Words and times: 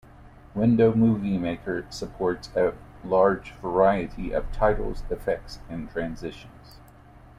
Windows 0.55 0.95
Movie 0.95 1.37
Maker 1.37 1.85
supports 1.91 2.49
a 2.55 2.73
large 3.05 3.51
variety 3.61 4.31
of 4.31 4.51
titles, 4.51 5.03
effects 5.11 5.59
and 5.69 5.91
transitions. 5.91 6.79